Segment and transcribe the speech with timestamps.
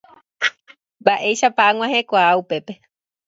[1.01, 2.73] Mba'éichapa ag̃uahẽkuaa upépe.